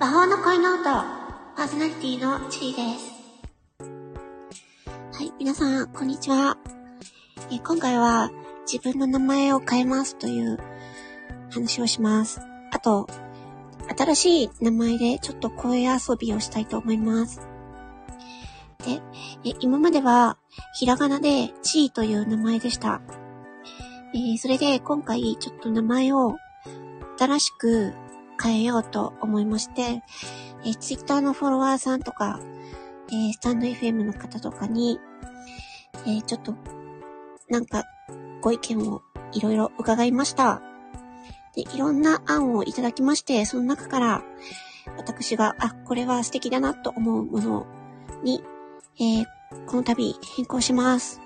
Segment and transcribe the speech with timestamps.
[0.00, 3.18] 魔法の恋の音、パーソナリティのチーです。
[5.12, 6.56] はい、皆さん、こんにちは。
[7.50, 8.30] え今回は
[8.70, 10.60] 自分の名前を変えますという
[11.50, 12.40] 話をします。
[12.70, 13.08] あと、
[13.98, 17.40] 新しい名前でちょっと声遊びをしたいと思います。
[18.86, 19.02] で、
[19.44, 20.38] え今までは
[20.78, 23.00] ひらがなでチーという名前でした。
[24.14, 26.36] えー、それで今回ちょっと名前を
[27.18, 27.94] 新しく
[28.40, 30.02] 変えようと思いまして、
[30.64, 32.40] えー、ツイッターのフォロワーさんとか、
[33.10, 35.00] えー、スタンド FM の方とかに、
[36.06, 36.54] えー、ちょっと、
[37.48, 37.84] なんか、
[38.40, 40.62] ご意見をいろいろ伺いました。
[41.54, 44.22] で、いろんな案をいただきまして、その中から、
[44.96, 47.66] 私が、あ、これは素敵だなと思うもの
[48.22, 48.42] に、
[49.00, 49.26] えー、
[49.66, 51.20] この度変更します。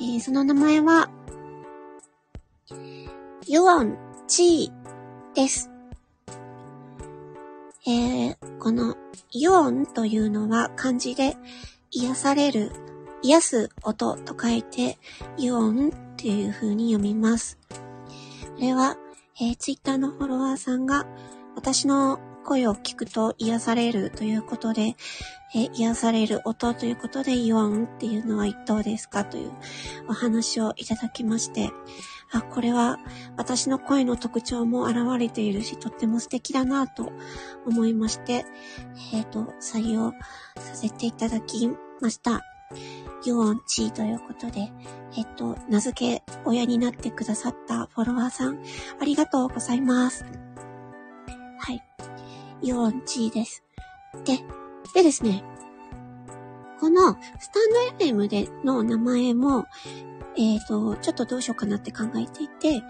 [0.00, 1.10] えー、その名前は、
[3.46, 3.96] ユオン
[4.26, 5.75] チーです。
[7.88, 8.96] えー、この
[9.30, 11.36] ユオンというのは漢字で
[11.92, 12.72] 癒される、
[13.22, 14.98] 癒す音と書いて
[15.38, 17.60] ユオンっていう風に読みます。
[18.56, 18.96] これは、
[19.40, 21.06] えー、ツイッターのフォロワーさんが
[21.54, 24.96] 私の声を聞くと癒されるということで、
[25.54, 29.52] えー、癒される音ということで、ユオンっていうのは一等ですかという
[30.08, 31.70] お話をいただきまして、
[32.36, 32.98] あ、これは
[33.36, 37.12] 私の声の特徴も現れているし、とっても素敵だなと
[37.66, 38.44] 思いまして、
[39.12, 40.12] えっ、ー、と、採用
[40.56, 41.70] させていただき
[42.00, 42.42] ました。
[43.24, 44.72] ユオンチーということで、
[45.16, 48.58] えっ、と、名付け親になってくださったフォロワーさん、
[49.00, 50.24] ありがとうございます。
[51.58, 51.82] はい。
[52.62, 53.62] ユオンチーです。
[54.24, 54.38] で、
[54.94, 55.42] でですね、
[56.80, 59.66] このスタンド FM での名前も、
[60.36, 62.82] えっ、ー、と、ちょっとどうしようかなって考えていて、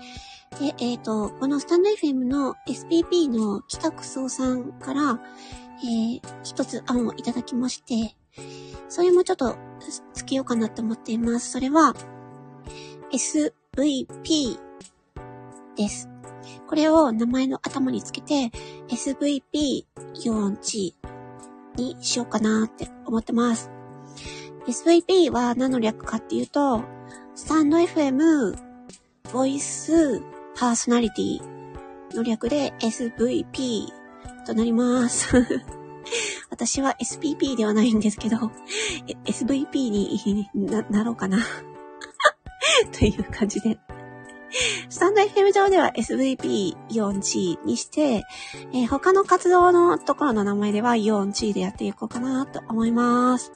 [0.61, 5.21] で、えっ、ー、と、このスタンド FM の SPP の北区総さんから、
[5.83, 8.17] えー、一つ案をいただきまして、
[8.89, 9.57] それもちょっと
[10.15, 11.51] つけようかなって思っています。
[11.51, 11.95] それは、
[13.13, 14.59] SVP
[15.77, 16.09] です。
[16.67, 18.51] これを名前の頭につけて、
[18.89, 20.95] SVP4 チ
[21.77, 23.71] にしようかなって思ってます。
[24.67, 26.83] SVP は何の略かっていうと、
[27.35, 28.57] スタンド FM、
[29.33, 30.21] ボイス、
[30.57, 31.41] パーソナリティ
[32.15, 33.89] の略で SVP
[34.47, 35.37] となります。
[36.51, 38.37] 私は SPP ではないんですけど、
[39.25, 41.39] SVP にななろうかな
[42.93, 43.79] という感じで。
[44.89, 48.25] スタンド FM 上では SVP4G にして、
[48.73, 53.53] えー、他の活動のところの名前では 4G でやっていこうかなと思います。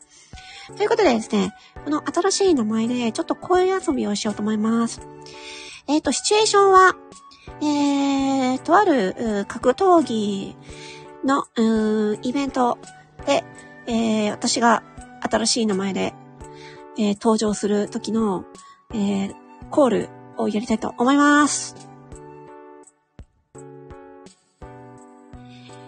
[0.76, 1.54] ということでですね、
[1.84, 5.00] この新しい名前でちょっと声遊びをしようと思います。
[5.86, 6.96] えっ、ー、と、シチュエーションは、
[7.62, 10.56] えー、とある格闘技
[11.24, 11.44] の
[12.22, 12.78] イベント
[13.26, 13.44] で、
[13.86, 14.82] えー、私が
[15.20, 16.14] 新しい名前で、
[16.96, 18.44] えー、登場する時の、
[18.92, 19.34] えー、
[19.70, 21.74] コールをやりたいと思います。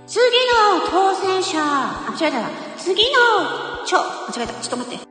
[0.06, 2.50] 次の当選者、あ、間違えた。
[2.76, 4.53] 次の、ちょ、間違えた。
[4.54, 5.03] ちょっと待って。
[5.03, 5.09] ちょっ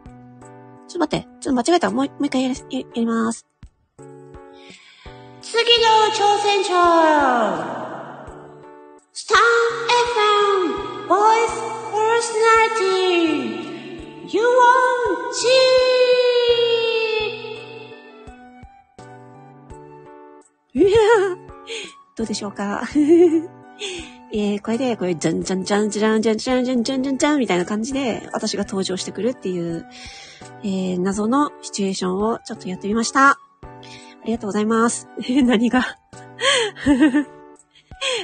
[0.94, 1.28] と待って。
[1.40, 1.90] ちょっと間違えた。
[1.92, 3.46] もう、もう一回やり、やります。
[5.42, 6.72] 次の挑戦者、
[9.14, 9.38] スタン
[10.68, 11.58] FM Voice
[11.92, 15.34] Personality You want
[20.74, 20.90] G いや
[22.16, 22.88] どうでしょうか？
[24.34, 29.86] えー、これで、これ、じゃんじゃんじゃんじゃんじゃんじゃんじゃんじゃんじゃんじゃんみたいな感じで、私が登場してくるっていう、
[30.64, 33.32] えー、謎のシチュエーションをちょっとやってみました。
[33.32, 33.38] あ
[34.26, 35.10] りがとうございます。
[35.44, 35.84] 何が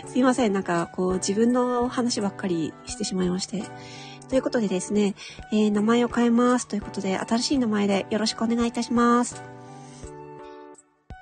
[0.07, 0.53] すいません。
[0.53, 3.63] なんか、こう、自分の話ばっかりしてしまいまして。
[4.29, 5.16] ということでですね、
[5.51, 6.68] えー、名前を変えます。
[6.68, 9.41] ということで、新しい名前でよろしくお願いいたします。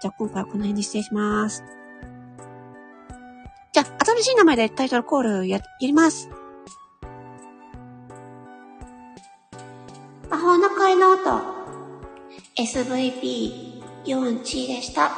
[0.02, 1.64] じゃあ、今回はこの辺に失礼します。
[4.16, 6.30] じゃあ、新しい名前でタイトルコールや、やります。
[10.30, 11.22] 魔法の声の音、
[12.58, 15.10] SVP4 チでした。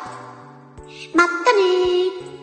[1.16, 2.37] まったねー。